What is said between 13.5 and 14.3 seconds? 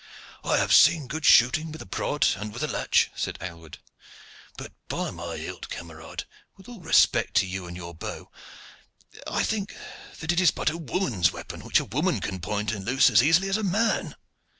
a man."